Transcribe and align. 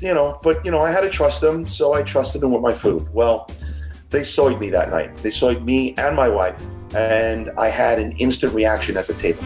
you 0.00 0.14
know, 0.14 0.38
but 0.42 0.64
you 0.64 0.70
know, 0.70 0.80
I 0.80 0.90
had 0.90 1.02
to 1.02 1.10
trust 1.10 1.40
them, 1.40 1.66
so 1.66 1.94
I 1.94 2.02
trusted 2.02 2.40
them 2.40 2.52
with 2.52 2.62
my 2.62 2.72
food. 2.72 3.08
Well, 3.12 3.50
they 4.10 4.24
soyed 4.24 4.58
me 4.58 4.70
that 4.70 4.90
night. 4.90 5.16
They 5.18 5.30
soyed 5.30 5.62
me 5.62 5.94
and 5.96 6.16
my 6.16 6.28
wife, 6.28 6.60
and 6.94 7.50
I 7.58 7.68
had 7.68 7.98
an 7.98 8.12
instant 8.12 8.54
reaction 8.54 8.96
at 8.96 9.06
the 9.06 9.14
table. 9.14 9.44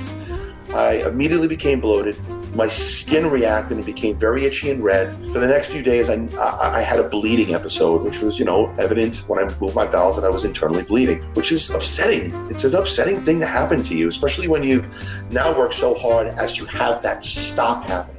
I 0.75 1.06
immediately 1.06 1.48
became 1.48 1.80
bloated. 1.80 2.17
My 2.54 2.69
skin 2.69 3.29
reacted 3.30 3.79
and 3.79 3.87
became 3.87 4.17
very 4.17 4.45
itchy 4.45 4.71
and 4.71 4.82
red. 4.82 5.13
For 5.33 5.40
the 5.40 5.47
next 5.47 5.69
few 5.69 5.83
days, 5.83 6.09
I, 6.09 6.15
I, 6.38 6.77
I 6.77 6.81
had 6.81 7.01
a 7.01 7.09
bleeding 7.09 7.53
episode, 7.53 8.03
which 8.03 8.21
was, 8.23 8.39
you 8.39 8.45
know, 8.45 8.73
evident 8.79 9.25
when 9.27 9.41
I 9.41 9.53
moved 9.59 9.75
my 9.75 9.87
bowels 9.87 10.15
that 10.17 10.25
I 10.25 10.29
was 10.29 10.45
internally 10.45 10.85
bleeding, 10.85 11.21
which 11.35 11.51
is 11.51 11.71
upsetting. 11.71 12.33
It's 12.51 12.63
an 12.63 12.77
upsetting 12.77 13.25
thing 13.25 13.41
to 13.41 13.47
happen 13.47 13.83
to 13.83 13.97
you, 13.97 14.07
especially 14.09 14.47
when 14.47 14.63
you've 14.63 14.87
now 15.33 15.57
worked 15.57 15.75
so 15.75 15.95
hard 15.95 16.29
as 16.29 16.55
to 16.55 16.65
have 16.66 17.02
that 17.02 17.25
stop 17.25 17.89
happening. 17.89 18.13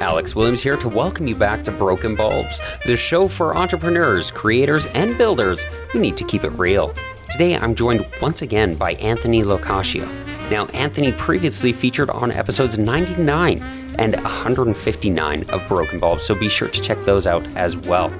Alex 0.00 0.34
Williams 0.34 0.62
here 0.62 0.78
to 0.78 0.88
welcome 0.88 1.28
you 1.28 1.34
back 1.34 1.62
to 1.62 1.70
Broken 1.70 2.16
Bulbs, 2.16 2.58
the 2.86 2.96
show 2.96 3.28
for 3.28 3.54
entrepreneurs, 3.54 4.30
creators, 4.30 4.86
and 4.86 5.16
builders 5.18 5.62
who 5.90 6.00
need 6.00 6.16
to 6.16 6.24
keep 6.24 6.42
it 6.42 6.48
real. 6.50 6.94
Today 7.30 7.54
I'm 7.54 7.74
joined 7.74 8.08
once 8.22 8.40
again 8.40 8.76
by 8.76 8.94
Anthony 8.94 9.42
Locascio. 9.42 10.08
Now, 10.50 10.66
Anthony 10.68 11.12
previously 11.12 11.74
featured 11.74 12.08
on 12.08 12.32
episodes 12.32 12.78
99 12.78 13.62
and 13.98 14.16
159 14.16 15.50
of 15.50 15.68
Broken 15.68 15.98
Bulbs, 15.98 16.24
so 16.24 16.34
be 16.34 16.48
sure 16.48 16.68
to 16.68 16.80
check 16.80 16.98
those 17.02 17.26
out 17.26 17.44
as 17.54 17.76
well. 17.76 18.10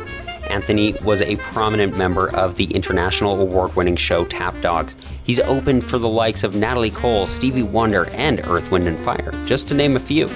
Anthony 0.50 0.92
was 1.02 1.22
a 1.22 1.36
prominent 1.36 1.96
member 1.96 2.30
of 2.36 2.56
the 2.56 2.66
international 2.72 3.40
award 3.40 3.74
winning 3.74 3.96
show 3.96 4.26
Tap 4.26 4.60
Dogs. 4.60 4.96
He's 5.24 5.40
opened 5.40 5.84
for 5.84 5.96
the 5.96 6.08
likes 6.08 6.44
of 6.44 6.54
Natalie 6.54 6.90
Cole, 6.90 7.26
Stevie 7.26 7.62
Wonder, 7.62 8.10
and 8.10 8.40
Earth, 8.48 8.70
Wind, 8.70 8.86
and 8.86 8.98
Fire, 9.00 9.32
just 9.46 9.66
to 9.68 9.74
name 9.74 9.96
a 9.96 10.00
few. 10.00 10.28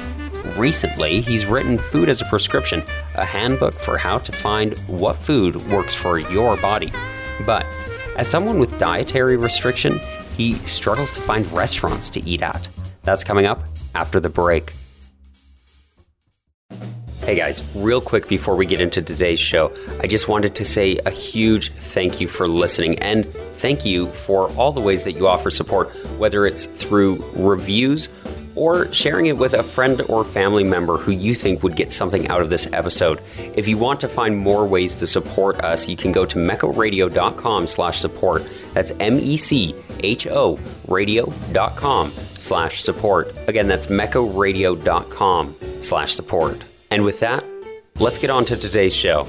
Recently, 0.57 1.21
he's 1.21 1.47
written 1.47 1.79
Food 1.79 2.09
as 2.09 2.21
a 2.21 2.25
Prescription, 2.27 2.85
a 3.15 3.25
handbook 3.25 3.75
for 3.75 3.97
how 3.97 4.19
to 4.19 4.31
find 4.31 4.79
what 4.81 5.17
food 5.17 5.57
works 5.71 5.95
for 5.95 6.19
your 6.19 6.57
body. 6.59 6.93
But 7.47 7.67
as 8.17 8.29
someone 8.29 8.59
with 8.59 8.79
dietary 8.79 9.37
restriction, 9.37 9.99
he 10.37 10.55
struggles 10.67 11.13
to 11.13 11.21
find 11.21 11.51
restaurants 11.51 12.11
to 12.11 12.29
eat 12.29 12.43
at. 12.43 12.69
That's 13.03 13.25
coming 13.25 13.47
up 13.47 13.67
after 13.95 14.21
the 14.21 14.29
break. 14.29 14.73
Hey 17.21 17.37
guys, 17.37 17.63
real 17.75 18.03
quick 18.03 18.29
before 18.29 18.55
we 18.55 18.67
get 18.67 18.83
into 18.83 19.01
today's 19.01 19.41
show, 19.41 19.73
I 20.01 20.07
just 20.07 20.29
wanted 20.29 20.55
to 20.57 20.65
say 20.65 20.99
a 21.07 21.11
huge 21.11 21.73
thank 21.73 22.21
you 22.21 22.29
for 22.29 22.47
listening 22.47 22.99
and 22.99 23.27
thank 23.55 23.87
you 23.87 24.11
for 24.11 24.53
all 24.59 24.73
the 24.73 24.83
ways 24.83 25.05
that 25.05 25.13
you 25.13 25.27
offer 25.27 25.49
support, 25.49 25.89
whether 26.19 26.47
it's 26.47 26.67
through 26.67 27.25
reviews 27.35 28.11
or 28.57 28.93
sharing 28.93 29.27
it 29.27 29.37
with 29.37 29.55
a 29.55 29.63
friend 29.63 30.03
or 30.03 30.25
family 30.25 30.65
member 30.65 30.97
who 30.97 31.13
you 31.13 31.35
think 31.35 31.63
would 31.63 31.77
get 31.77 31.93
something 31.93 32.29
out 32.29 32.41
of 32.41 32.51
this 32.51 32.67
episode. 32.73 33.21
If 33.55 33.69
you 33.69 33.79
want 33.79 34.01
to 34.03 34.09
find 34.09 34.37
more 34.37 34.67
ways 34.67 34.95
to 34.97 35.07
support 35.07 35.61
us, 35.61 35.89
you 35.89 35.97
can 35.97 36.13
go 36.13 36.25
to 36.25 36.39
mechoradio.com 36.39 37.67
slash 37.67 38.01
support. 38.01 38.45
That's 38.73 38.93
M-E-C-H-O 39.01 40.59
radio.com 40.89 42.13
slash 42.39 42.83
support. 42.83 43.37
Again, 43.49 43.67
that's 43.69 43.87
mechoradio.com 43.87 45.57
slash 45.81 46.15
support. 46.15 46.65
And 46.91 47.05
with 47.05 47.21
that, 47.21 47.45
let's 47.99 48.19
get 48.19 48.31
on 48.31 48.45
to 48.47 48.57
today's 48.57 48.95
show. 48.95 49.27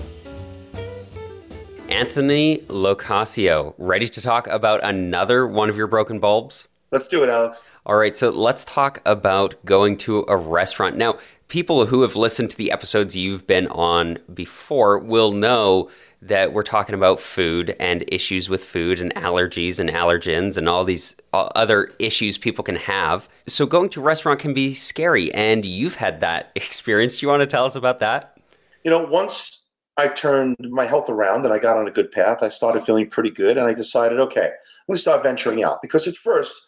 Anthony 1.90 2.58
Locascio, 2.68 3.76
ready 3.78 4.10
to 4.10 4.22
talk 4.22 4.48
about 4.48 4.84
another 4.84 5.46
one 5.46 5.70
of 5.70 5.78
your 5.78 5.88
broken 5.88 6.20
bulbs? 6.20 6.68
Let's 6.92 7.08
do 7.08 7.24
it, 7.24 7.30
Alex. 7.30 7.68
All 7.88 7.98
right, 7.98 8.18
so 8.18 8.32
let's 8.32 8.64
talk 8.64 9.00
about 9.06 9.64
going 9.64 9.98
to 9.98 10.26
a 10.28 10.36
restaurant. 10.36 10.98
Now, 10.98 11.20
people 11.50 11.86
who 11.86 12.02
have 12.02 12.16
listened 12.16 12.50
to 12.50 12.58
the 12.58 12.72
episodes 12.72 13.16
you've 13.16 13.46
been 13.46 13.68
on 13.68 14.18
before 14.34 14.98
will 14.98 15.32
know 15.34 15.92
that 16.20 16.52
we're 16.52 16.64
talking 16.64 16.96
about 16.96 17.20
food 17.20 17.76
and 17.80 18.04
issues 18.08 18.50
with 18.50 18.64
food 18.64 19.00
and 19.00 19.14
allergies 19.14 19.80
and 19.80 19.92
allergens 19.92 20.58
and 20.58 20.68
all 20.68 20.84
these 20.84 21.16
uh, 21.34 21.48
other 21.54 21.92
issues 22.00 22.40
people 22.40 22.64
can 22.64 22.76
have. 22.76 23.30
So, 23.46 23.68
going 23.68 23.90
to 23.90 24.02
a 24.02 24.04
restaurant 24.04 24.40
can 24.40 24.56
be 24.56 24.74
scary, 24.74 25.32
and 25.36 25.64
you've 25.64 25.96
had 25.96 26.22
that 26.22 26.52
experience. 26.56 27.18
Do 27.18 27.28
you 27.28 27.30
want 27.30 27.42
to 27.42 27.48
tell 27.48 27.66
us 27.66 27.76
about 27.76 28.00
that? 28.00 28.36
You 28.84 28.90
know, 28.90 29.06
once 29.06 29.68
I 29.96 30.08
turned 30.08 30.56
my 30.60 30.88
health 30.88 31.12
around 31.12 31.46
and 31.46 31.54
I 31.54 31.60
got 31.60 31.78
on 31.78 31.88
a 31.88 31.92
good 31.92 32.12
path, 32.12 32.42
I 32.42 32.50
started 32.50 32.82
feeling 32.82 33.12
pretty 33.12 33.30
good, 33.30 33.60
and 33.60 33.68
I 33.68 33.76
decided, 33.76 34.20
okay, 34.22 34.46
I'm 34.48 34.88
going 34.88 34.96
to 34.96 35.02
start 35.02 35.22
venturing 35.22 35.64
out 35.64 35.84
because 35.84 36.08
at 36.08 36.16
first, 36.16 36.60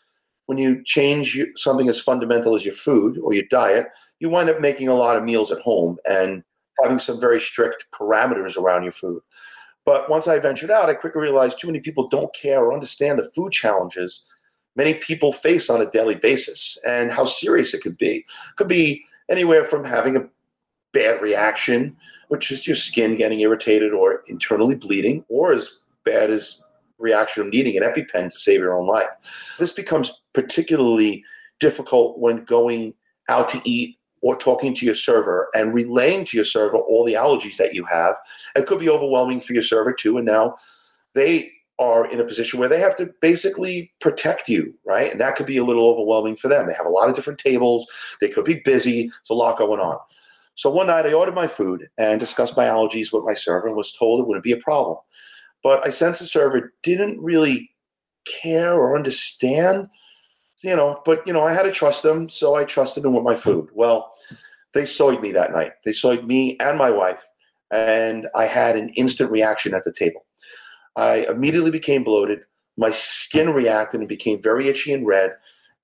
when 0.47 0.57
you 0.57 0.83
change 0.83 1.37
something 1.55 1.87
as 1.87 1.99
fundamental 1.99 2.55
as 2.55 2.65
your 2.65 2.73
food 2.73 3.17
or 3.19 3.33
your 3.33 3.45
diet, 3.49 3.87
you 4.19 4.29
wind 4.29 4.49
up 4.49 4.59
making 4.59 4.87
a 4.87 4.95
lot 4.95 5.15
of 5.15 5.23
meals 5.23 5.51
at 5.51 5.59
home 5.59 5.97
and 6.09 6.43
having 6.81 6.99
some 6.99 7.19
very 7.19 7.39
strict 7.39 7.85
parameters 7.93 8.57
around 8.57 8.83
your 8.83 8.91
food. 8.91 9.21
But 9.85 10.09
once 10.09 10.27
I 10.27 10.39
ventured 10.39 10.71
out, 10.71 10.89
I 10.89 10.95
quickly 10.95 11.21
realized 11.21 11.59
too 11.59 11.67
many 11.67 11.79
people 11.79 12.09
don't 12.09 12.33
care 12.35 12.59
or 12.59 12.73
understand 12.73 13.19
the 13.19 13.31
food 13.31 13.53
challenges 13.53 14.25
many 14.77 14.93
people 14.93 15.33
face 15.33 15.69
on 15.69 15.81
a 15.81 15.89
daily 15.89 16.15
basis 16.15 16.77
and 16.85 17.11
how 17.11 17.25
serious 17.25 17.73
it 17.73 17.81
could 17.81 17.97
be. 17.97 18.17
It 18.17 18.55
could 18.55 18.67
be 18.67 19.03
anywhere 19.27 19.65
from 19.65 19.83
having 19.83 20.15
a 20.15 20.29
bad 20.93 21.21
reaction, 21.21 21.97
which 22.29 22.51
is 22.51 22.65
your 22.65 22.75
skin 22.75 23.17
getting 23.17 23.41
irritated 23.41 23.91
or 23.91 24.23
internally 24.27 24.75
bleeding, 24.75 25.25
or 25.27 25.51
as 25.51 25.79
bad 26.05 26.29
as 26.29 26.61
reaction 26.99 27.43
of 27.43 27.49
needing 27.49 27.77
an 27.77 27.83
EpiPen 27.83 28.31
to 28.31 28.39
save 28.39 28.59
your 28.59 28.77
own 28.77 28.87
life. 28.87 29.07
This 29.59 29.71
becomes 29.71 30.21
particularly 30.33 31.23
difficult 31.59 32.19
when 32.19 32.43
going 32.45 32.93
out 33.29 33.49
to 33.49 33.61
eat 33.63 33.97
or 34.21 34.35
talking 34.35 34.73
to 34.73 34.85
your 34.85 34.95
server 34.95 35.49
and 35.53 35.73
relaying 35.73 36.25
to 36.25 36.37
your 36.37 36.45
server 36.45 36.77
all 36.77 37.05
the 37.05 37.13
allergies 37.13 37.57
that 37.57 37.73
you 37.73 37.85
have. 37.85 38.15
It 38.55 38.65
could 38.65 38.79
be 38.79 38.89
overwhelming 38.89 39.39
for 39.39 39.53
your 39.53 39.63
server 39.63 39.93
too. 39.93 40.17
And 40.17 40.25
now 40.25 40.55
they 41.13 41.51
are 41.79 42.07
in 42.07 42.19
a 42.19 42.25
position 42.25 42.59
where 42.59 42.69
they 42.69 42.79
have 42.79 42.95
to 42.97 43.13
basically 43.21 43.91
protect 43.99 44.49
you, 44.49 44.73
right? 44.85 45.11
And 45.11 45.21
that 45.21 45.35
could 45.35 45.45
be 45.45 45.57
a 45.57 45.63
little 45.63 45.87
overwhelming 45.87 46.35
for 46.35 46.47
them. 46.47 46.65
They 46.65 46.73
have 46.73 46.87
a 46.87 46.91
lot 46.91 47.09
of 47.09 47.15
different 47.15 47.39
tables, 47.39 47.85
they 48.19 48.29
could 48.29 48.45
be 48.45 48.61
busy, 48.65 49.11
it's 49.19 49.29
a 49.29 49.35
lot 49.35 49.59
going 49.59 49.79
on. 49.79 49.99
So 50.55 50.71
one 50.71 50.87
night 50.87 51.05
I 51.05 51.13
ordered 51.13 51.35
my 51.35 51.45
food 51.45 51.87
and 51.99 52.19
discussed 52.19 52.57
my 52.57 52.65
allergies 52.65 53.13
with 53.13 53.23
my 53.23 53.35
server 53.35 53.67
and 53.67 53.75
was 53.75 53.91
told 53.91 54.19
it 54.19 54.27
wouldn't 54.27 54.43
be 54.43 54.53
a 54.53 54.57
problem. 54.57 54.97
But 55.63 55.85
I 55.85 55.89
sensed 55.89 56.19
the 56.19 56.25
server 56.25 56.73
didn't 56.83 57.19
really 57.21 57.71
care 58.41 58.73
or 58.73 58.95
understand, 58.95 59.87
you 60.63 60.75
know, 60.75 61.01
but, 61.05 61.25
you 61.27 61.33
know, 61.33 61.43
I 61.43 61.53
had 61.53 61.63
to 61.63 61.71
trust 61.71 62.03
them. 62.03 62.29
So 62.29 62.55
I 62.55 62.63
trusted 62.63 63.03
them 63.03 63.13
with 63.13 63.23
my 63.23 63.35
food. 63.35 63.69
Well, 63.73 64.13
they 64.73 64.85
soyed 64.85 65.21
me 65.21 65.31
that 65.31 65.51
night. 65.51 65.73
They 65.85 65.93
soyed 65.93 66.25
me 66.25 66.57
and 66.59 66.77
my 66.77 66.89
wife. 66.89 67.25
And 67.71 68.27
I 68.35 68.45
had 68.45 68.75
an 68.75 68.89
instant 68.89 69.31
reaction 69.31 69.73
at 69.73 69.83
the 69.83 69.91
table. 69.91 70.25
I 70.95 71.25
immediately 71.29 71.71
became 71.71 72.03
bloated. 72.03 72.39
My 72.77 72.91
skin 72.91 73.51
reacted 73.51 73.99
and 73.99 74.09
became 74.09 74.41
very 74.41 74.67
itchy 74.67 74.93
and 74.93 75.05
red. 75.05 75.31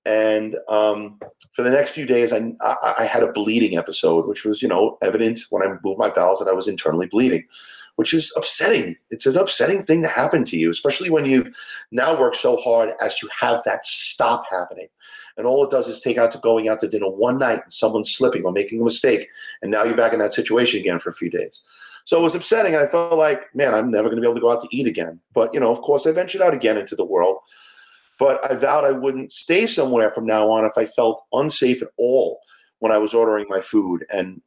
And 0.06 0.56
um, 0.68 1.18
for 1.52 1.62
the 1.62 1.70
next 1.70 1.90
few 1.90 2.06
days, 2.06 2.32
I, 2.32 2.52
I, 2.60 2.94
I 2.98 3.04
had 3.04 3.22
a 3.22 3.32
bleeding 3.32 3.76
episode, 3.76 4.26
which 4.26 4.44
was, 4.44 4.62
you 4.62 4.68
know, 4.68 4.98
evident 5.02 5.40
when 5.50 5.62
I 5.62 5.74
moved 5.82 5.98
my 5.98 6.10
bowels 6.10 6.38
that 6.38 6.48
I 6.48 6.52
was 6.52 6.68
internally 6.68 7.06
bleeding 7.06 7.44
which 7.96 8.12
is 8.12 8.32
upsetting. 8.36 8.96
It's 9.10 9.26
an 9.26 9.36
upsetting 9.36 9.84
thing 9.84 10.02
to 10.02 10.08
happen 10.08 10.44
to 10.46 10.56
you, 10.56 10.70
especially 10.70 11.10
when 11.10 11.26
you've 11.26 11.54
now 11.90 12.18
worked 12.18 12.36
so 12.36 12.56
hard 12.56 12.90
as 13.00 13.16
to 13.18 13.28
have 13.40 13.62
that 13.64 13.86
stop 13.86 14.44
happening. 14.50 14.88
And 15.36 15.46
all 15.46 15.64
it 15.64 15.70
does 15.70 15.88
is 15.88 16.00
take 16.00 16.18
out 16.18 16.32
to 16.32 16.38
going 16.38 16.68
out 16.68 16.80
to 16.80 16.88
dinner 16.88 17.08
one 17.08 17.38
night 17.38 17.60
and 17.64 17.72
someone's 17.72 18.12
slipping 18.12 18.44
or 18.44 18.52
making 18.52 18.80
a 18.80 18.84
mistake. 18.84 19.28
And 19.62 19.70
now 19.70 19.84
you're 19.84 19.96
back 19.96 20.12
in 20.12 20.20
that 20.20 20.34
situation 20.34 20.80
again 20.80 20.98
for 20.98 21.10
a 21.10 21.14
few 21.14 21.30
days. 21.30 21.64
So 22.04 22.18
it 22.18 22.22
was 22.22 22.34
upsetting. 22.34 22.74
And 22.74 22.82
I 22.82 22.86
felt 22.86 23.18
like, 23.18 23.42
man, 23.54 23.74
I'm 23.74 23.90
never 23.90 24.08
going 24.08 24.16
to 24.16 24.20
be 24.20 24.26
able 24.26 24.36
to 24.36 24.40
go 24.40 24.52
out 24.52 24.62
to 24.62 24.76
eat 24.76 24.86
again. 24.86 25.20
But, 25.32 25.52
you 25.54 25.60
know, 25.60 25.70
of 25.70 25.80
course, 25.80 26.06
I 26.06 26.12
ventured 26.12 26.42
out 26.42 26.54
again 26.54 26.76
into 26.76 26.94
the 26.94 27.04
world. 27.04 27.38
But 28.18 28.48
I 28.48 28.54
vowed 28.54 28.84
I 28.84 28.92
wouldn't 28.92 29.32
stay 29.32 29.66
somewhere 29.66 30.10
from 30.10 30.26
now 30.26 30.48
on 30.50 30.64
if 30.64 30.78
I 30.78 30.86
felt 30.86 31.24
unsafe 31.32 31.82
at 31.82 31.88
all 31.98 32.38
when 32.78 32.92
I 32.92 32.98
was 32.98 33.14
ordering 33.14 33.46
my 33.48 33.60
food 33.60 34.06
and 34.10 34.40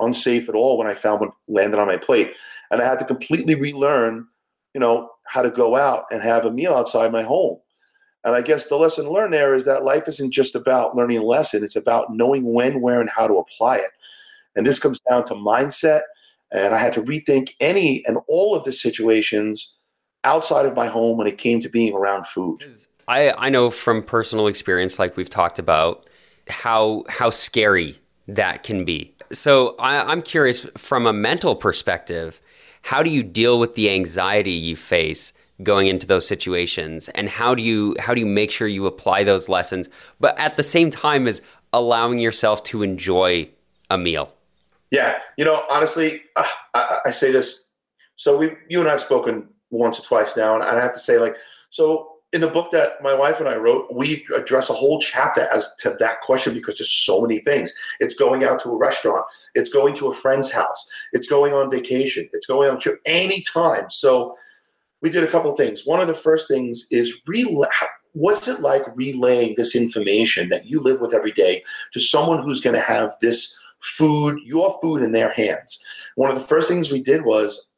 unsafe 0.00 0.48
at 0.48 0.54
all 0.54 0.76
when 0.76 0.86
I 0.86 0.94
found 0.94 1.20
what 1.20 1.30
landed 1.48 1.78
on 1.78 1.86
my 1.86 1.96
plate 1.96 2.36
and 2.70 2.80
I 2.80 2.84
had 2.84 2.98
to 2.98 3.04
completely 3.04 3.54
relearn, 3.54 4.26
you 4.74 4.80
know, 4.80 5.10
how 5.24 5.42
to 5.42 5.50
go 5.50 5.76
out 5.76 6.04
and 6.10 6.22
have 6.22 6.44
a 6.44 6.50
meal 6.50 6.74
outside 6.74 7.12
my 7.12 7.22
home. 7.22 7.58
And 8.24 8.34
I 8.34 8.42
guess 8.42 8.66
the 8.66 8.76
lesson 8.76 9.08
learned 9.08 9.34
there 9.34 9.54
is 9.54 9.64
that 9.66 9.84
life 9.84 10.08
isn't 10.08 10.32
just 10.32 10.54
about 10.54 10.96
learning 10.96 11.18
a 11.18 11.22
lesson; 11.22 11.62
it's 11.62 11.76
about 11.76 12.14
knowing 12.14 12.52
when, 12.52 12.80
where, 12.80 13.00
and 13.00 13.10
how 13.10 13.28
to 13.28 13.34
apply 13.34 13.76
it. 13.76 13.90
And 14.56 14.66
this 14.66 14.80
comes 14.80 15.00
down 15.08 15.24
to 15.26 15.34
mindset. 15.34 16.02
And 16.52 16.74
I 16.74 16.78
had 16.78 16.92
to 16.94 17.02
rethink 17.02 17.54
any 17.60 18.04
and 18.06 18.18
all 18.28 18.54
of 18.54 18.64
the 18.64 18.72
situations 18.72 19.76
outside 20.24 20.66
of 20.66 20.74
my 20.74 20.86
home 20.86 21.18
when 21.18 21.26
it 21.26 21.38
came 21.38 21.60
to 21.60 21.68
being 21.68 21.92
around 21.92 22.26
food. 22.26 22.64
I, 23.08 23.32
I 23.32 23.48
know 23.48 23.70
from 23.70 24.02
personal 24.02 24.46
experience, 24.46 24.98
like 24.98 25.16
we've 25.16 25.30
talked 25.30 25.58
about, 25.58 26.08
how 26.48 27.04
how 27.08 27.30
scary 27.30 27.98
that 28.28 28.62
can 28.62 28.84
be. 28.84 29.14
So 29.32 29.74
I, 29.78 30.00
I'm 30.00 30.22
curious 30.22 30.66
from 30.76 31.06
a 31.06 31.12
mental 31.12 31.56
perspective 31.56 32.40
how 32.86 33.02
do 33.02 33.10
you 33.10 33.22
deal 33.22 33.58
with 33.58 33.74
the 33.74 33.90
anxiety 33.90 34.52
you 34.52 34.76
face 34.76 35.32
going 35.62 35.86
into 35.86 36.06
those 36.06 36.26
situations 36.26 37.08
and 37.10 37.28
how 37.28 37.54
do 37.54 37.62
you 37.62 37.96
how 37.98 38.14
do 38.14 38.20
you 38.20 38.26
make 38.26 38.50
sure 38.50 38.68
you 38.68 38.86
apply 38.86 39.24
those 39.24 39.48
lessons 39.48 39.88
but 40.20 40.38
at 40.38 40.56
the 40.56 40.62
same 40.62 40.90
time 40.90 41.26
as 41.26 41.42
allowing 41.72 42.18
yourself 42.18 42.62
to 42.62 42.82
enjoy 42.82 43.48
a 43.90 43.98
meal 43.98 44.32
Yeah, 44.90 45.18
you 45.36 45.44
know, 45.44 45.64
honestly, 45.70 46.22
uh, 46.36 46.46
I, 46.74 47.00
I, 47.06 47.10
say 47.10 47.32
this. 47.32 47.68
So 48.14 48.38
we, 48.38 48.52
you 48.68 48.80
and 48.80 48.88
I 48.88 48.92
have 48.92 49.00
spoken 49.00 49.48
once 49.70 49.98
or 49.98 50.02
twice 50.02 50.36
now, 50.36 50.54
and 50.54 50.62
I 50.62 50.80
have 50.80 50.92
to 50.92 50.98
say, 50.98 51.18
like, 51.18 51.36
so 51.70 52.15
in 52.36 52.42
the 52.42 52.48
book 52.48 52.70
that 52.70 53.02
my 53.02 53.14
wife 53.14 53.40
and 53.40 53.48
I 53.48 53.56
wrote, 53.56 53.88
we 53.90 54.26
address 54.36 54.68
a 54.68 54.74
whole 54.74 55.00
chapter 55.00 55.48
as 55.50 55.74
to 55.76 55.96
that 56.00 56.20
question 56.20 56.52
because 56.52 56.76
there's 56.76 56.92
so 56.92 57.22
many 57.22 57.38
things. 57.38 57.72
It's 57.98 58.14
going 58.14 58.44
out 58.44 58.62
to 58.62 58.68
a 58.68 58.76
restaurant, 58.76 59.24
it's 59.54 59.70
going 59.70 59.94
to 59.94 60.08
a 60.08 60.14
friend's 60.14 60.52
house, 60.52 60.86
it's 61.14 61.26
going 61.26 61.54
on 61.54 61.70
vacation, 61.70 62.28
it's 62.34 62.44
going 62.44 62.70
on 62.70 62.78
trip 62.78 63.00
anytime. 63.06 63.88
So 63.88 64.34
we 65.00 65.08
did 65.08 65.24
a 65.24 65.28
couple 65.28 65.56
things. 65.56 65.86
One 65.86 66.00
of 66.00 66.08
the 66.08 66.14
first 66.14 66.46
things 66.46 66.86
is 66.90 67.22
relay. 67.26 67.68
What's 68.12 68.48
it 68.48 68.60
like 68.60 68.82
relaying 68.94 69.54
this 69.56 69.74
information 69.74 70.50
that 70.50 70.66
you 70.66 70.80
live 70.80 71.00
with 71.00 71.14
every 71.14 71.32
day 71.32 71.64
to 71.94 72.00
someone 72.00 72.42
who's 72.42 72.60
going 72.60 72.76
to 72.76 72.82
have 72.82 73.12
this 73.22 73.58
food, 73.80 74.40
your 74.44 74.78
food 74.82 75.00
in 75.00 75.12
their 75.12 75.32
hands? 75.32 75.82
One 76.16 76.30
of 76.30 76.36
the 76.36 76.46
first 76.46 76.68
things 76.68 76.92
we 76.92 77.00
did 77.00 77.24
was 77.24 77.70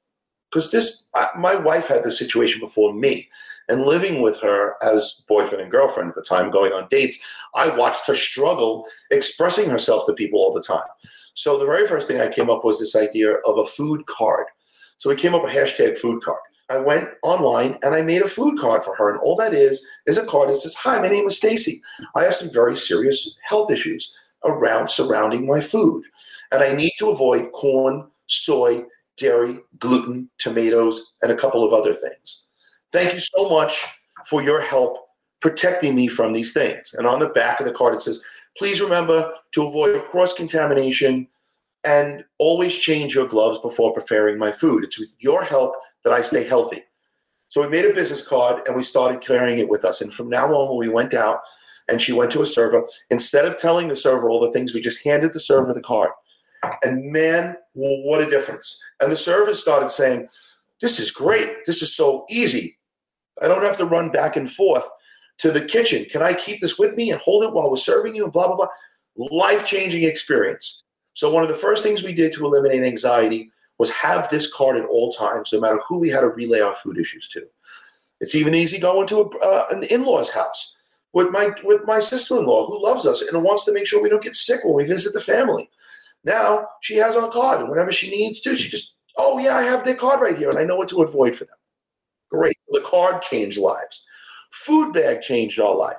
because 0.50 0.70
this, 0.72 1.04
uh, 1.14 1.26
my 1.36 1.54
wife 1.54 1.88
had 1.88 2.02
this 2.02 2.18
situation 2.18 2.60
before 2.60 2.94
me, 2.94 3.28
and 3.68 3.82
living 3.82 4.22
with 4.22 4.40
her 4.40 4.74
as 4.82 5.22
boyfriend 5.28 5.62
and 5.62 5.70
girlfriend 5.70 6.10
at 6.10 6.14
the 6.14 6.22
time, 6.22 6.50
going 6.50 6.72
on 6.72 6.88
dates, 6.90 7.18
I 7.54 7.74
watched 7.76 8.06
her 8.06 8.16
struggle 8.16 8.86
expressing 9.10 9.68
herself 9.68 10.06
to 10.06 10.14
people 10.14 10.40
all 10.40 10.52
the 10.52 10.62
time. 10.62 10.88
So 11.34 11.58
the 11.58 11.66
very 11.66 11.86
first 11.86 12.08
thing 12.08 12.20
I 12.20 12.28
came 12.28 12.50
up 12.50 12.64
was 12.64 12.78
this 12.78 12.96
idea 12.96 13.34
of 13.46 13.58
a 13.58 13.64
food 13.64 14.06
card. 14.06 14.46
So 14.96 15.08
we 15.08 15.16
came 15.16 15.34
up 15.34 15.44
with 15.44 15.52
hashtag 15.52 15.96
food 15.96 16.22
card. 16.22 16.40
I 16.70 16.78
went 16.78 17.08
online 17.22 17.78
and 17.82 17.94
I 17.94 18.02
made 18.02 18.22
a 18.22 18.28
food 18.28 18.58
card 18.58 18.82
for 18.82 18.94
her, 18.96 19.10
and 19.10 19.18
all 19.20 19.36
that 19.36 19.54
is 19.54 19.86
is 20.06 20.18
a 20.18 20.26
card 20.26 20.50
that 20.50 20.56
says, 20.56 20.74
"Hi, 20.74 21.00
my 21.00 21.08
name 21.08 21.26
is 21.26 21.36
Stacy. 21.36 21.80
I 22.14 22.24
have 22.24 22.34
some 22.34 22.50
very 22.50 22.76
serious 22.76 23.30
health 23.42 23.70
issues 23.70 24.14
around 24.44 24.88
surrounding 24.88 25.46
my 25.46 25.60
food, 25.60 26.04
and 26.52 26.62
I 26.62 26.74
need 26.74 26.92
to 26.98 27.10
avoid 27.10 27.52
corn, 27.52 28.10
soy, 28.26 28.84
dairy, 29.16 29.60
gluten, 29.78 30.28
tomatoes, 30.38 31.12
and 31.22 31.32
a 31.32 31.36
couple 31.36 31.64
of 31.64 31.72
other 31.72 31.94
things. 31.94 32.47
Thank 32.92 33.14
you 33.14 33.20
so 33.20 33.48
much 33.48 33.84
for 34.26 34.42
your 34.42 34.60
help 34.60 34.98
protecting 35.40 35.94
me 35.94 36.08
from 36.08 36.32
these 36.32 36.52
things." 36.52 36.94
And 36.94 37.06
on 37.06 37.20
the 37.20 37.28
back 37.28 37.60
of 37.60 37.66
the 37.66 37.72
card 37.72 37.94
it 37.94 38.02
says, 38.02 38.22
"Please 38.56 38.80
remember 38.80 39.34
to 39.52 39.66
avoid 39.66 40.06
cross 40.08 40.32
contamination." 40.32 41.28
and 41.84 42.24
always 42.38 42.74
change 42.74 43.14
your 43.14 43.26
gloves 43.26 43.58
before 43.60 43.94
preparing 43.94 44.36
my 44.36 44.50
food. 44.50 44.84
It's 44.84 44.98
with 44.98 45.10
your 45.20 45.44
help 45.44 45.74
that 46.04 46.12
I 46.12 46.22
stay 46.22 46.44
healthy. 46.44 46.84
So 47.48 47.62
we 47.62 47.68
made 47.68 47.86
a 47.86 47.94
business 47.94 48.26
card 48.26 48.66
and 48.66 48.76
we 48.76 48.84
started 48.84 49.20
carrying 49.20 49.58
it 49.58 49.68
with 49.68 49.84
us. 49.84 50.00
And 50.00 50.12
from 50.12 50.28
now 50.28 50.52
on, 50.52 50.68
when 50.68 50.78
we 50.78 50.92
went 50.92 51.14
out 51.14 51.40
and 51.88 52.00
she 52.00 52.12
went 52.12 52.30
to 52.32 52.42
a 52.42 52.46
server, 52.46 52.86
instead 53.10 53.46
of 53.46 53.56
telling 53.56 53.88
the 53.88 53.96
server 53.96 54.28
all 54.28 54.40
the 54.40 54.52
things, 54.52 54.74
we 54.74 54.80
just 54.80 55.02
handed 55.04 55.32
the 55.32 55.40
server 55.40 55.72
the 55.72 55.80
card. 55.80 56.10
And 56.82 57.10
man, 57.10 57.56
what 57.72 58.20
a 58.20 58.28
difference. 58.28 58.82
And 59.00 59.10
the 59.10 59.16
server 59.16 59.54
started 59.54 59.90
saying, 59.90 60.28
This 60.82 61.00
is 61.00 61.10
great. 61.10 61.64
This 61.64 61.82
is 61.82 61.94
so 61.94 62.26
easy. 62.28 62.77
I 63.42 63.48
don't 63.48 63.62
have 63.62 63.78
to 63.78 63.84
run 63.84 64.10
back 64.10 64.36
and 64.36 64.50
forth 64.50 64.84
to 65.38 65.50
the 65.50 65.64
kitchen. 65.64 66.04
Can 66.06 66.22
I 66.22 66.34
keep 66.34 66.60
this 66.60 66.78
with 66.78 66.94
me 66.96 67.10
and 67.10 67.20
hold 67.20 67.44
it 67.44 67.52
while 67.52 67.70
we're 67.70 67.76
serving 67.76 68.14
you? 68.14 68.24
And 68.24 68.32
blah, 68.32 68.46
blah, 68.46 68.56
blah. 68.56 68.68
Life 69.16 69.64
changing 69.64 70.04
experience. 70.04 70.84
So, 71.14 71.32
one 71.32 71.42
of 71.42 71.48
the 71.48 71.54
first 71.54 71.82
things 71.82 72.02
we 72.02 72.12
did 72.12 72.32
to 72.34 72.44
eliminate 72.44 72.82
anxiety 72.82 73.50
was 73.78 73.90
have 73.90 74.28
this 74.28 74.52
card 74.52 74.76
at 74.76 74.84
all 74.86 75.12
times, 75.12 75.52
no 75.52 75.60
matter 75.60 75.80
who 75.88 75.98
we 75.98 76.08
had 76.08 76.20
to 76.20 76.28
relay 76.28 76.60
our 76.60 76.74
food 76.74 76.98
issues 76.98 77.28
to. 77.28 77.46
It's 78.20 78.34
even 78.34 78.54
easy 78.54 78.78
going 78.78 79.06
to 79.08 79.20
a, 79.20 79.38
uh, 79.38 79.66
an 79.70 79.84
in-laws 79.84 80.30
house 80.30 80.74
with 81.12 81.30
my 81.30 81.52
with 81.64 81.84
my 81.86 82.00
sister-in-law 82.00 82.66
who 82.66 82.82
loves 82.84 83.06
us 83.06 83.22
and 83.22 83.42
wants 83.42 83.64
to 83.64 83.72
make 83.72 83.86
sure 83.86 84.02
we 84.02 84.08
don't 84.08 84.22
get 84.22 84.34
sick 84.34 84.60
when 84.64 84.74
we 84.74 84.84
visit 84.84 85.12
the 85.12 85.20
family. 85.20 85.70
Now 86.24 86.66
she 86.80 86.96
has 86.96 87.16
our 87.16 87.30
card, 87.30 87.60
and 87.60 87.70
whenever 87.70 87.92
she 87.92 88.10
needs 88.10 88.40
to, 88.42 88.56
she 88.56 88.68
just, 88.68 88.94
oh 89.16 89.38
yeah, 89.38 89.56
I 89.56 89.62
have 89.62 89.84
their 89.84 89.94
card 89.94 90.20
right 90.20 90.36
here, 90.36 90.50
and 90.50 90.58
I 90.58 90.64
know 90.64 90.76
what 90.76 90.88
to 90.90 91.02
avoid 91.02 91.34
for 91.34 91.44
them. 91.44 91.57
Great. 92.30 92.56
The 92.70 92.80
card 92.80 93.22
changed 93.22 93.58
lives. 93.58 94.04
Food 94.50 94.92
bag 94.92 95.20
changed 95.20 95.60
our 95.60 95.74
life. 95.74 95.96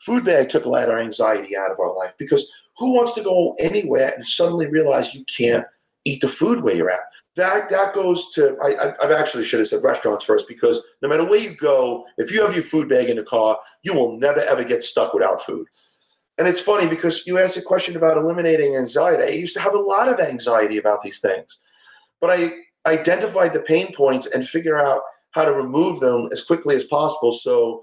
Food 0.00 0.24
bag 0.24 0.48
took 0.48 0.64
a 0.64 0.68
lot 0.68 0.88
of 0.88 0.98
anxiety 0.98 1.56
out 1.56 1.70
of 1.70 1.78
our 1.78 1.94
life 1.94 2.14
because 2.18 2.50
who 2.78 2.92
wants 2.94 3.12
to 3.14 3.22
go 3.22 3.54
anywhere 3.58 4.12
and 4.14 4.24
suddenly 4.24 4.66
realize 4.66 5.14
you 5.14 5.24
can't 5.24 5.66
eat 6.04 6.22
the 6.22 6.28
food 6.28 6.62
where 6.62 6.74
you're 6.74 6.90
at? 6.90 7.00
That 7.36 7.68
that 7.68 7.94
goes 7.94 8.30
to 8.32 8.56
I, 8.62 8.94
I 9.06 9.18
actually 9.18 9.44
should 9.44 9.60
have 9.60 9.68
said 9.68 9.82
restaurants 9.82 10.24
first 10.24 10.48
because 10.48 10.86
no 11.02 11.08
matter 11.08 11.24
where 11.24 11.40
you 11.40 11.54
go, 11.54 12.04
if 12.18 12.30
you 12.30 12.42
have 12.42 12.54
your 12.54 12.64
food 12.64 12.88
bag 12.88 13.08
in 13.08 13.16
the 13.16 13.22
car, 13.22 13.58
you 13.82 13.94
will 13.94 14.18
never 14.18 14.40
ever 14.40 14.64
get 14.64 14.82
stuck 14.82 15.14
without 15.14 15.42
food. 15.42 15.66
And 16.38 16.48
it's 16.48 16.60
funny 16.60 16.88
because 16.88 17.26
you 17.26 17.38
asked 17.38 17.58
a 17.58 17.62
question 17.62 17.96
about 17.96 18.16
eliminating 18.16 18.74
anxiety. 18.74 19.22
I 19.22 19.36
used 19.36 19.54
to 19.56 19.62
have 19.62 19.74
a 19.74 19.78
lot 19.78 20.08
of 20.08 20.18
anxiety 20.18 20.78
about 20.78 21.02
these 21.02 21.20
things, 21.20 21.58
but 22.18 22.30
I 22.30 22.52
identified 22.86 23.52
the 23.52 23.60
pain 23.60 23.94
points 23.94 24.26
and 24.26 24.48
figure 24.48 24.78
out 24.78 25.02
how 25.32 25.44
to 25.44 25.52
remove 25.52 26.00
them 26.00 26.28
as 26.32 26.44
quickly 26.44 26.76
as 26.76 26.84
possible. 26.84 27.32
So 27.32 27.82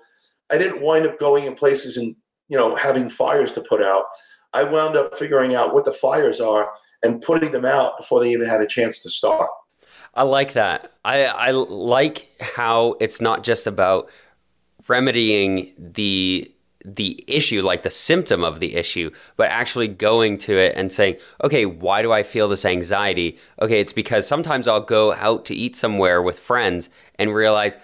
I 0.51 0.57
didn't 0.57 0.81
wind 0.81 1.05
up 1.05 1.19
going 1.19 1.45
in 1.45 1.55
places 1.55 1.97
and 1.97 2.15
you 2.47 2.57
know 2.57 2.75
having 2.75 3.09
fires 3.09 3.51
to 3.53 3.61
put 3.61 3.81
out. 3.81 4.05
I 4.53 4.63
wound 4.63 4.95
up 4.95 5.15
figuring 5.17 5.55
out 5.55 5.73
what 5.73 5.85
the 5.85 5.93
fires 5.93 6.39
are 6.39 6.71
and 7.03 7.21
putting 7.21 7.51
them 7.51 7.65
out 7.65 7.97
before 7.97 8.19
they 8.19 8.31
even 8.31 8.47
had 8.47 8.61
a 8.61 8.67
chance 8.67 9.01
to 9.03 9.09
start. 9.09 9.49
I 10.13 10.23
like 10.23 10.53
that. 10.53 10.89
I, 11.05 11.25
I 11.25 11.51
like 11.51 12.29
how 12.39 12.95
it's 12.99 13.21
not 13.21 13.43
just 13.43 13.67
about 13.67 14.09
remedying 14.87 15.73
the 15.77 16.51
the 16.95 17.23
issue, 17.27 17.61
like 17.61 17.81
the 17.81 17.89
symptom 17.89 18.43
of 18.43 18.59
the 18.59 18.75
issue, 18.75 19.11
but 19.35 19.49
actually 19.49 19.87
going 19.87 20.37
to 20.39 20.57
it 20.57 20.73
and 20.75 20.91
saying, 20.91 21.17
okay, 21.43 21.65
why 21.65 22.01
do 22.01 22.13
I 22.13 22.23
feel 22.23 22.47
this 22.47 22.65
anxiety? 22.65 23.37
Okay, 23.61 23.79
it's 23.79 23.93
because 23.93 24.25
sometimes 24.25 24.67
I'll 24.67 24.81
go 24.81 25.13
out 25.13 25.45
to 25.45 25.55
eat 25.55 25.75
somewhere 25.75 26.21
with 26.21 26.39
friends 26.39 26.89
and 27.15 27.33
realize, 27.33 27.75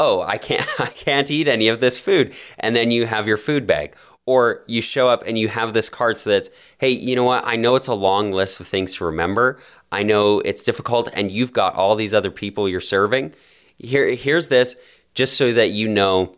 oh, 0.00 0.22
I 0.22 0.38
can't 0.38 0.66
I 0.80 0.86
can't 0.86 1.30
eat 1.30 1.48
any 1.48 1.68
of 1.68 1.80
this 1.80 1.98
food. 1.98 2.34
And 2.58 2.74
then 2.74 2.90
you 2.90 3.06
have 3.06 3.28
your 3.28 3.36
food 3.36 3.66
bag 3.66 3.94
or 4.26 4.62
you 4.66 4.82
show 4.82 5.08
up 5.08 5.22
and 5.26 5.38
you 5.38 5.48
have 5.48 5.72
this 5.72 5.88
card 5.88 6.18
so 6.18 6.28
that's 6.28 6.50
hey 6.76 6.90
you 6.90 7.16
know 7.16 7.24
what 7.24 7.42
i 7.46 7.56
know 7.56 7.76
it's 7.76 7.86
a 7.86 7.94
long 7.94 8.30
list 8.30 8.60
of 8.60 8.68
things 8.68 8.92
to 8.92 9.02
remember 9.06 9.58
i 9.90 10.02
know 10.02 10.40
it's 10.40 10.64
difficult 10.64 11.08
and 11.14 11.32
you've 11.32 11.54
got 11.54 11.74
all 11.74 11.94
these 11.94 12.12
other 12.12 12.30
people 12.30 12.68
you're 12.68 12.78
serving 12.78 13.32
here 13.78 14.14
here's 14.14 14.48
this 14.48 14.76
just 15.14 15.38
so 15.38 15.54
that 15.54 15.70
you 15.70 15.88
know 15.88 16.36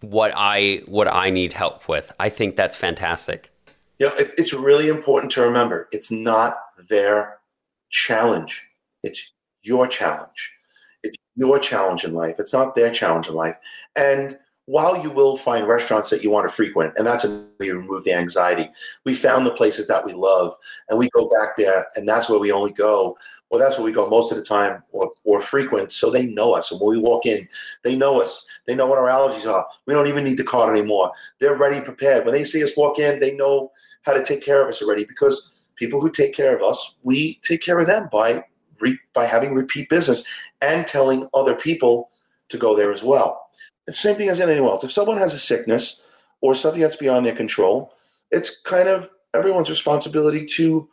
what 0.00 0.32
i 0.36 0.82
what 0.86 1.08
i 1.08 1.30
need 1.30 1.52
help 1.52 1.88
with. 1.88 2.12
I 2.18 2.28
think 2.28 2.56
that's 2.56 2.76
fantastic. 2.76 3.50
You 3.98 4.08
know, 4.08 4.14
it, 4.14 4.32
it's 4.38 4.52
really 4.52 4.88
important 4.88 5.32
to 5.32 5.42
remember 5.42 5.88
it's 5.92 6.10
not 6.10 6.58
their 6.88 7.38
challenge. 7.90 8.64
It's 9.02 9.32
your 9.62 9.86
challenge. 9.86 10.52
It's 11.02 11.16
your 11.36 11.58
challenge 11.58 12.04
in 12.04 12.14
life. 12.14 12.36
It's 12.38 12.52
not 12.52 12.74
their 12.74 12.90
challenge 12.90 13.28
in 13.28 13.34
life. 13.34 13.56
And 13.96 14.38
while 14.68 15.02
you 15.02 15.10
will 15.10 15.34
find 15.36 15.66
restaurants 15.66 16.10
that 16.10 16.22
you 16.22 16.30
want 16.30 16.46
to 16.46 16.54
frequent, 16.54 16.92
and 16.96 17.06
that's 17.06 17.24
way 17.24 17.40
you 17.60 17.78
remove 17.78 18.04
the 18.04 18.12
anxiety, 18.12 18.68
we 19.06 19.14
found 19.14 19.46
the 19.46 19.50
places 19.50 19.86
that 19.86 20.04
we 20.04 20.12
love 20.12 20.54
and 20.88 20.98
we 20.98 21.08
go 21.14 21.26
back 21.28 21.56
there, 21.56 21.86
and 21.96 22.06
that's 22.06 22.28
where 22.28 22.38
we 22.38 22.52
only 22.52 22.72
go. 22.72 23.16
Well, 23.50 23.60
that's 23.60 23.76
where 23.76 23.84
we 23.84 23.92
go 23.92 24.08
most 24.08 24.30
of 24.30 24.36
the 24.36 24.44
time 24.44 24.82
or, 24.92 25.10
or 25.24 25.40
frequent, 25.40 25.90
so 25.92 26.10
they 26.10 26.26
know 26.26 26.52
us. 26.52 26.70
And 26.70 26.80
when 26.80 26.90
we 26.90 27.02
walk 27.02 27.24
in, 27.24 27.48
they 27.82 27.96
know 27.96 28.20
us. 28.20 28.46
They 28.66 28.74
know 28.74 28.86
what 28.86 28.98
our 28.98 29.08
allergies 29.08 29.50
are. 29.50 29.66
We 29.86 29.94
don't 29.94 30.06
even 30.06 30.24
need 30.24 30.36
the 30.36 30.44
card 30.44 30.76
anymore. 30.76 31.12
They're 31.40 31.56
ready, 31.56 31.80
prepared. 31.80 32.24
When 32.24 32.34
they 32.34 32.44
see 32.44 32.62
us 32.62 32.76
walk 32.76 32.98
in, 32.98 33.20
they 33.20 33.34
know 33.34 33.70
how 34.02 34.12
to 34.12 34.22
take 34.22 34.42
care 34.42 34.62
of 34.62 34.68
us 34.68 34.82
already 34.82 35.04
because 35.04 35.64
people 35.76 36.00
who 36.00 36.10
take 36.10 36.34
care 36.34 36.54
of 36.54 36.62
us, 36.62 36.96
we 37.02 37.40
take 37.42 37.62
care 37.62 37.78
of 37.78 37.86
them 37.86 38.08
by 38.12 38.44
re- 38.80 39.00
by 39.14 39.24
having 39.24 39.54
repeat 39.54 39.88
business 39.88 40.24
and 40.60 40.86
telling 40.86 41.28
other 41.34 41.54
people 41.54 42.10
to 42.48 42.58
go 42.58 42.76
there 42.76 42.92
as 42.92 43.02
well. 43.02 43.48
It's 43.86 44.02
the 44.02 44.08
same 44.08 44.16
thing 44.16 44.28
as 44.28 44.40
anyone 44.40 44.70
else. 44.70 44.84
If 44.84 44.92
someone 44.92 45.18
has 45.18 45.34
a 45.34 45.38
sickness 45.38 46.02
or 46.40 46.54
something 46.54 46.80
that's 46.80 46.96
beyond 46.96 47.24
their 47.24 47.34
control, 47.34 47.94
it's 48.30 48.60
kind 48.60 48.88
of 48.88 49.08
everyone's 49.34 49.70
responsibility 49.70 50.44
to 50.44 50.88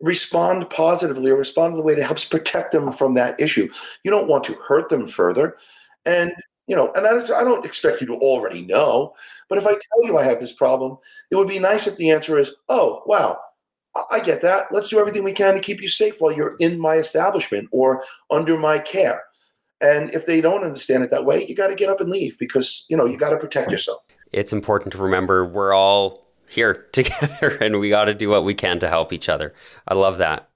respond 0.00 0.68
positively 0.70 1.30
or 1.30 1.36
respond 1.36 1.74
in 1.74 1.80
a 1.80 1.82
way 1.82 1.94
that 1.94 2.04
helps 2.04 2.24
protect 2.24 2.72
them 2.72 2.90
from 2.90 3.14
that 3.14 3.38
issue. 3.40 3.68
You 4.04 4.10
don't 4.10 4.28
want 4.28 4.44
to 4.44 4.54
hurt 4.54 4.88
them 4.88 5.06
further. 5.06 5.56
And 6.04 6.32
you 6.66 6.76
know, 6.76 6.92
and 6.94 7.04
I, 7.04 7.40
I 7.40 7.42
don't 7.42 7.66
expect 7.66 8.00
you 8.00 8.06
to 8.06 8.14
already 8.14 8.62
know, 8.62 9.12
but 9.48 9.58
if 9.58 9.66
I 9.66 9.70
tell 9.70 10.04
you 10.04 10.16
I 10.16 10.22
have 10.22 10.38
this 10.38 10.52
problem, 10.52 10.98
it 11.32 11.34
would 11.34 11.48
be 11.48 11.58
nice 11.58 11.88
if 11.88 11.96
the 11.96 12.10
answer 12.10 12.38
is, 12.38 12.54
oh, 12.68 13.02
wow, 13.06 13.38
I 14.08 14.20
get 14.20 14.40
that. 14.42 14.66
Let's 14.70 14.88
do 14.88 15.00
everything 15.00 15.24
we 15.24 15.32
can 15.32 15.54
to 15.54 15.60
keep 15.60 15.82
you 15.82 15.88
safe 15.88 16.20
while 16.20 16.30
you're 16.30 16.54
in 16.60 16.78
my 16.78 16.94
establishment 16.94 17.68
or 17.72 18.04
under 18.30 18.56
my 18.56 18.78
care. 18.78 19.20
And 19.80 20.14
if 20.14 20.26
they 20.26 20.40
don't 20.40 20.62
understand 20.62 21.02
it 21.02 21.10
that 21.10 21.24
way, 21.24 21.44
you 21.44 21.56
got 21.56 21.68
to 21.68 21.74
get 21.74 21.88
up 21.88 22.00
and 22.00 22.08
leave 22.08 22.38
because, 22.38 22.86
you 22.88 22.96
know, 22.96 23.06
you 23.06 23.16
got 23.16 23.30
to 23.30 23.36
protect 23.36 23.72
yourself. 23.72 24.06
It's 24.30 24.52
important 24.52 24.92
to 24.92 24.98
remember 24.98 25.44
we're 25.44 25.74
all 25.74 26.29
here 26.50 26.86
together 26.92 27.56
and 27.60 27.80
we 27.80 27.88
got 27.88 28.04
to 28.06 28.14
do 28.14 28.28
what 28.28 28.44
we 28.44 28.54
can 28.54 28.78
to 28.80 28.88
help 28.88 29.12
each 29.12 29.28
other. 29.28 29.54
I 29.88 29.94
love 29.94 30.18
that. 30.18 30.48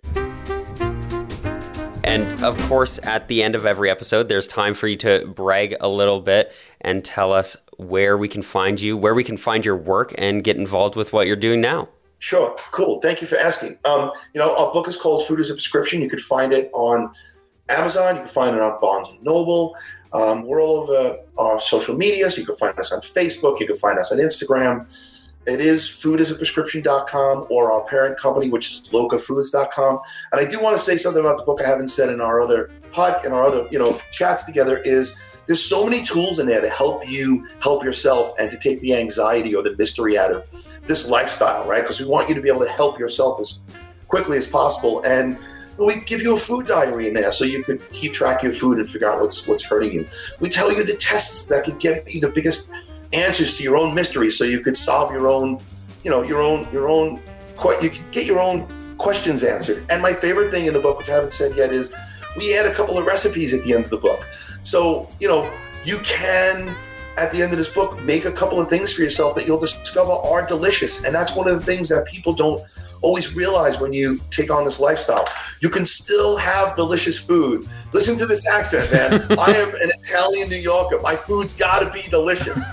And 2.04 2.44
of 2.44 2.58
course, 2.68 3.00
at 3.02 3.28
the 3.28 3.42
end 3.42 3.54
of 3.54 3.64
every 3.64 3.90
episode, 3.90 4.28
there's 4.28 4.46
time 4.46 4.74
for 4.74 4.86
you 4.86 4.96
to 4.98 5.26
brag 5.26 5.74
a 5.80 5.88
little 5.88 6.20
bit 6.20 6.52
and 6.82 7.02
tell 7.02 7.32
us 7.32 7.56
where 7.78 8.18
we 8.18 8.28
can 8.28 8.42
find 8.42 8.80
you, 8.80 8.96
where 8.96 9.14
we 9.14 9.24
can 9.24 9.38
find 9.38 9.64
your 9.64 9.76
work, 9.76 10.14
and 10.18 10.44
get 10.44 10.56
involved 10.56 10.96
with 10.96 11.12
what 11.12 11.26
you're 11.26 11.34
doing 11.34 11.62
now. 11.62 11.88
Sure, 12.18 12.56
cool. 12.72 13.00
Thank 13.00 13.20
you 13.20 13.26
for 13.26 13.36
asking. 13.36 13.78
Um, 13.84 14.12
you 14.32 14.38
know, 14.38 14.54
our 14.56 14.72
book 14.72 14.86
is 14.86 14.96
called 14.96 15.26
Food 15.26 15.40
is 15.40 15.50
a 15.50 15.54
Prescription. 15.54 16.00
You 16.02 16.08
could 16.08 16.20
find 16.20 16.52
it 16.52 16.70
on 16.72 17.10
Amazon. 17.68 18.16
You 18.16 18.20
can 18.20 18.30
find 18.30 18.54
it 18.54 18.62
on 18.62 18.80
Barnes 18.80 19.08
and 19.08 19.22
Noble. 19.22 19.76
Um, 20.12 20.46
we're 20.46 20.62
all 20.62 20.88
over 20.88 21.18
our 21.36 21.60
social 21.60 21.96
media, 21.96 22.30
so 22.30 22.40
you 22.40 22.46
can 22.46 22.56
find 22.56 22.78
us 22.78 22.92
on 22.92 23.00
Facebook. 23.00 23.60
You 23.60 23.66
can 23.66 23.76
find 23.76 23.98
us 23.98 24.12
on 24.12 24.18
Instagram. 24.18 24.86
It 25.46 25.60
is 25.60 25.82
foodasaprescription.com 25.88 27.46
or 27.50 27.72
our 27.72 27.82
parent 27.82 28.18
company, 28.18 28.48
which 28.48 28.72
is 28.72 28.80
locafoods.com. 28.90 30.00
And 30.32 30.40
I 30.40 30.50
do 30.50 30.60
want 30.60 30.76
to 30.76 30.82
say 30.82 30.96
something 30.96 31.20
about 31.20 31.36
the 31.36 31.44
book 31.44 31.60
I 31.60 31.66
haven't 31.66 31.88
said 31.88 32.10
in 32.10 32.20
our 32.20 32.40
other 32.40 32.70
pod, 32.92 33.24
in 33.24 33.32
our 33.32 33.42
other, 33.42 33.66
you 33.70 33.78
know, 33.78 33.98
chats 34.10 34.44
together 34.44 34.78
is 34.78 35.20
there's 35.46 35.62
so 35.62 35.84
many 35.84 36.02
tools 36.02 36.38
in 36.38 36.46
there 36.46 36.60
to 36.60 36.70
help 36.70 37.08
you 37.08 37.46
help 37.60 37.84
yourself 37.84 38.32
and 38.38 38.50
to 38.50 38.56
take 38.56 38.80
the 38.80 38.94
anxiety 38.94 39.54
or 39.54 39.62
the 39.62 39.76
mystery 39.76 40.16
out 40.16 40.32
of 40.32 40.44
this 40.86 41.08
lifestyle, 41.08 41.66
right? 41.66 41.82
Because 41.82 42.00
we 42.00 42.06
want 42.06 42.28
you 42.28 42.34
to 42.34 42.40
be 42.40 42.48
able 42.48 42.64
to 42.64 42.70
help 42.70 42.98
yourself 42.98 43.40
as 43.40 43.58
quickly 44.08 44.38
as 44.38 44.46
possible. 44.46 45.02
And 45.02 45.38
we 45.76 45.96
give 46.00 46.22
you 46.22 46.34
a 46.34 46.36
food 46.38 46.66
diary 46.66 47.08
in 47.08 47.14
there 47.14 47.32
so 47.32 47.44
you 47.44 47.62
could 47.62 47.86
keep 47.90 48.12
track 48.12 48.38
of 48.38 48.44
your 48.44 48.52
food 48.52 48.78
and 48.78 48.88
figure 48.88 49.10
out 49.10 49.20
what's 49.20 49.46
what's 49.46 49.64
hurting 49.64 49.92
you. 49.92 50.06
We 50.40 50.48
tell 50.48 50.72
you 50.72 50.84
the 50.84 50.94
tests 50.94 51.48
that 51.48 51.64
could 51.64 51.78
give 51.78 52.08
you 52.08 52.20
the 52.20 52.30
biggest 52.30 52.70
answers 53.14 53.56
to 53.56 53.62
your 53.62 53.76
own 53.76 53.94
mysteries 53.94 54.36
so 54.36 54.44
you 54.44 54.60
could 54.60 54.76
solve 54.76 55.12
your 55.12 55.28
own, 55.28 55.60
you 56.02 56.10
know, 56.10 56.22
your 56.22 56.42
own 56.42 56.68
your 56.72 56.88
own 56.88 57.22
you 57.80 57.88
could 57.90 58.10
get 58.10 58.26
your 58.26 58.40
own 58.40 58.96
questions 58.98 59.42
answered. 59.42 59.86
And 59.88 60.02
my 60.02 60.12
favorite 60.12 60.50
thing 60.50 60.66
in 60.66 60.74
the 60.74 60.80
book, 60.80 60.98
which 60.98 61.08
I 61.08 61.14
haven't 61.14 61.32
said 61.32 61.56
yet, 61.56 61.72
is 61.72 61.92
we 62.36 62.56
add 62.58 62.66
a 62.66 62.74
couple 62.74 62.98
of 62.98 63.06
recipes 63.06 63.54
at 63.54 63.62
the 63.62 63.74
end 63.74 63.84
of 63.84 63.90
the 63.90 63.96
book. 63.96 64.26
So, 64.64 65.08
you 65.20 65.28
know, 65.28 65.50
you 65.84 65.98
can 65.98 66.76
at 67.16 67.30
the 67.30 67.42
end 67.42 67.52
of 67.52 67.58
this 67.58 67.68
book, 67.68 68.02
make 68.02 68.24
a 68.24 68.32
couple 68.32 68.60
of 68.60 68.68
things 68.68 68.92
for 68.92 69.02
yourself 69.02 69.34
that 69.36 69.46
you'll 69.46 69.58
discover 69.58 70.12
are 70.12 70.44
delicious. 70.46 71.04
And 71.04 71.14
that's 71.14 71.34
one 71.34 71.48
of 71.48 71.58
the 71.58 71.64
things 71.64 71.88
that 71.88 72.06
people 72.06 72.32
don't 72.32 72.62
always 73.02 73.34
realize 73.34 73.78
when 73.78 73.92
you 73.92 74.20
take 74.30 74.50
on 74.50 74.64
this 74.64 74.80
lifestyle. 74.80 75.28
You 75.60 75.70
can 75.70 75.84
still 75.84 76.36
have 76.36 76.74
delicious 76.74 77.18
food. 77.18 77.68
Listen 77.92 78.18
to 78.18 78.26
this 78.26 78.48
accent, 78.48 78.90
man. 78.92 79.38
I 79.38 79.52
am 79.52 79.68
an 79.74 79.90
Italian 80.00 80.48
New 80.48 80.56
Yorker. 80.56 80.98
My 81.00 81.14
food's 81.14 81.52
got 81.52 81.80
to 81.80 81.90
be 81.90 82.02
delicious. 82.08 82.68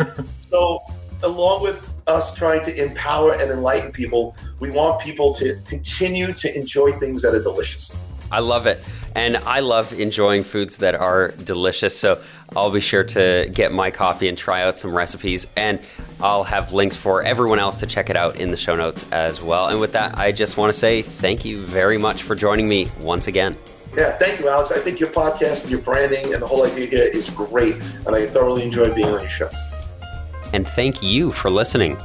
So, 0.51 0.83
along 1.23 1.63
with 1.63 1.89
us 2.07 2.33
trying 2.33 2.61
to 2.65 2.83
empower 2.83 3.33
and 3.33 3.49
enlighten 3.49 3.91
people, 3.91 4.35
we 4.59 4.69
want 4.69 5.01
people 5.01 5.33
to 5.35 5.59
continue 5.65 6.33
to 6.33 6.55
enjoy 6.55 6.91
things 6.99 7.21
that 7.21 7.33
are 7.33 7.41
delicious. 7.41 7.97
I 8.31 8.39
love 8.39 8.67
it. 8.67 8.83
And 9.15 9.37
I 9.37 9.59
love 9.59 9.91
enjoying 9.99 10.43
foods 10.43 10.77
that 10.77 10.95
are 10.95 11.31
delicious. 11.31 11.97
So 11.97 12.21
I'll 12.55 12.71
be 12.71 12.79
sure 12.79 13.03
to 13.03 13.49
get 13.53 13.71
my 13.73 13.91
copy 13.91 14.27
and 14.27 14.37
try 14.37 14.63
out 14.63 14.77
some 14.77 14.95
recipes. 14.95 15.47
And 15.55 15.79
I'll 16.19 16.43
have 16.43 16.73
links 16.73 16.95
for 16.95 17.21
everyone 17.23 17.59
else 17.59 17.77
to 17.77 17.87
check 17.87 18.09
it 18.09 18.15
out 18.15 18.37
in 18.37 18.51
the 18.51 18.57
show 18.57 18.75
notes 18.75 19.05
as 19.11 19.41
well. 19.41 19.67
And 19.67 19.79
with 19.79 19.93
that, 19.93 20.17
I 20.17 20.31
just 20.31 20.57
want 20.57 20.71
to 20.71 20.77
say 20.77 21.01
thank 21.01 21.43
you 21.45 21.59
very 21.59 21.97
much 21.97 22.23
for 22.23 22.35
joining 22.35 22.69
me 22.69 22.89
once 22.99 23.27
again. 23.27 23.57
Yeah, 23.97 24.17
thank 24.17 24.39
you, 24.39 24.47
Alex. 24.47 24.71
I 24.71 24.79
think 24.79 25.01
your 25.01 25.09
podcast 25.09 25.63
and 25.63 25.71
your 25.71 25.81
branding 25.81 26.33
and 26.33 26.41
the 26.41 26.47
whole 26.47 26.65
idea 26.65 26.87
here 26.87 27.03
is 27.03 27.29
great. 27.29 27.75
And 28.05 28.15
I 28.15 28.27
thoroughly 28.27 28.63
enjoy 28.63 28.93
being 28.93 29.09
on 29.09 29.19
your 29.19 29.29
show. 29.29 29.49
And 30.53 30.67
thank 30.67 31.01
you 31.01 31.31
for 31.31 31.49
listening. 31.49 31.97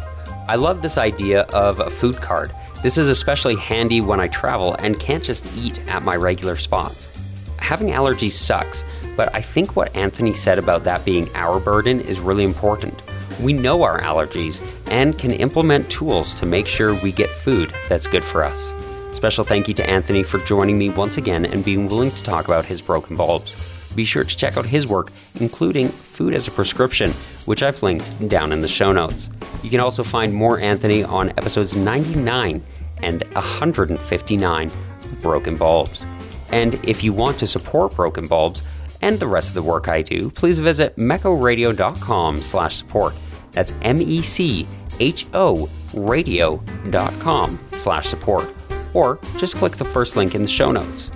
I 0.49 0.55
love 0.55 0.83
this 0.83 0.99
idea 0.99 1.43
of 1.53 1.81
a 1.81 1.91
food 1.91 2.17
card. 2.17 2.53
This 2.83 2.99
is 2.99 3.09
especially 3.09 3.57
handy 3.57 4.01
when 4.01 4.21
I 4.21 4.29
travel 4.29 4.75
and 4.75 5.01
can't 5.01 5.25
just 5.25 5.47
eat 5.57 5.81
at 5.89 6.05
my 6.05 6.15
regular 6.15 6.57
spots. 6.57 7.11
Having 7.59 7.89
allergies 7.89 8.33
sucks, 8.33 8.85
but 9.17 9.35
I 9.35 9.41
think 9.41 9.75
what 9.75 9.97
Anthony 9.97 10.35
said 10.35 10.59
about 10.59 10.85
that 10.85 11.05
being 11.05 11.29
our 11.35 11.59
burden 11.59 12.01
is 12.01 12.21
really 12.21 12.45
important. 12.45 13.03
We 13.41 13.53
know 13.53 13.83
our 13.83 14.01
allergies 14.01 14.61
and 14.89 15.19
can 15.19 15.33
implement 15.33 15.91
tools 15.91 16.35
to 16.37 16.47
make 16.47 16.69
sure 16.69 16.95
we 17.03 17.13
get 17.13 17.29
food 17.29 17.73
that's 17.89 18.07
good 18.07 18.25
for 18.25 18.45
us. 18.45 18.73
Special 19.13 19.45
thank 19.45 19.67
you 19.67 19.75
to 19.75 19.91
Anthony 19.91 20.23
for 20.23 20.39
joining 20.39 20.79
me 20.79 20.91
once 20.91 21.17
again 21.17 21.45
and 21.45 21.65
being 21.65 21.89
willing 21.89 22.11
to 22.13 22.23
talk 22.23 22.45
about 22.45 22.67
his 22.67 22.81
broken 22.81 23.17
bulbs. 23.17 23.57
Be 23.97 24.05
sure 24.05 24.25
to 24.25 24.37
check 24.37 24.57
out 24.57 24.67
his 24.67 24.87
work, 24.87 25.11
including 25.41 25.89
Food 25.89 26.35
as 26.35 26.47
a 26.47 26.51
Prescription, 26.51 27.11
which 27.47 27.63
I've 27.63 27.83
linked 27.83 28.29
down 28.29 28.53
in 28.53 28.61
the 28.61 28.69
show 28.69 28.93
notes. 28.93 29.31
You 29.63 29.71
can 29.71 29.81
also 29.81 30.05
find 30.05 30.33
more 30.33 30.61
Anthony 30.61 31.03
on 31.03 31.31
episodes 31.31 31.75
99 31.75 32.63
and 33.03 33.25
159 33.33 34.67
of 34.69 35.23
Broken 35.23 35.57
Bulbs. 35.57 36.05
And 36.51 36.75
if 36.85 37.03
you 37.03 37.13
want 37.13 37.39
to 37.41 37.47
support 37.47 37.97
Broken 37.97 38.27
Bulbs 38.27 38.63
and 39.01 39.19
the 39.19 39.27
rest 39.27 39.49
of 39.49 39.55
the 39.55 39.63
work 39.63 39.89
I 39.89 40.03
do, 40.03 40.31
please 40.31 40.59
visit 40.59 40.95
mechoradio.com 40.97 42.37
slash 42.43 42.77
support. 42.77 43.15
That's 43.53 43.73
M-E-C-H-O 43.83 45.71
radio.com 45.95 47.59
slash 47.75 48.07
support. 48.07 48.55
Or 48.95 49.19
just 49.39 49.57
click 49.57 49.77
the 49.77 49.85
first 49.85 50.17
link 50.17 50.35
in 50.35 50.43
the 50.43 50.49
show 50.49 50.71
notes. 50.71 51.11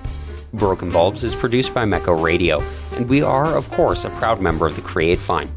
Broken 0.52 0.88
Bulbs 0.90 1.23
is 1.23 1.35
produced 1.35 1.73
by 1.73 1.85
Mecho 1.85 2.21
Radio, 2.21 2.61
and 2.97 3.09
we 3.09 3.23
are, 3.23 3.57
of 3.57 3.71
course, 3.71 4.04
a 4.04 4.11
proud 4.11 4.40
member 4.40 4.66
of 4.66 4.75
the 4.75 4.83
Create 4.83 5.19
Fine. 5.19 5.49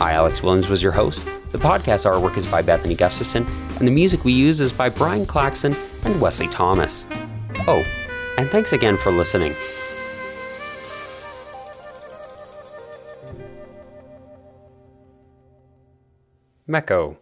I, 0.00 0.12
Alex 0.12 0.42
Williams, 0.42 0.68
was 0.68 0.82
your 0.82 0.92
host. 0.92 1.24
The 1.50 1.58
podcast 1.58 2.10
artwork 2.10 2.36
is 2.36 2.46
by 2.46 2.60
Bethany 2.60 2.94
Gustafson, 2.96 3.46
and 3.78 3.86
the 3.86 3.92
music 3.92 4.24
we 4.24 4.32
use 4.32 4.60
is 4.60 4.72
by 4.72 4.88
Brian 4.88 5.26
Claxton 5.26 5.76
and 6.04 6.20
Wesley 6.20 6.48
Thomas. 6.48 7.06
Oh, 7.68 7.84
and 8.36 8.50
thanks 8.50 8.72
again 8.72 8.96
for 8.96 9.12
listening. 9.12 9.54
Mecho. 16.68 17.16